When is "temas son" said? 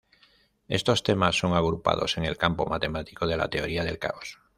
1.03-1.53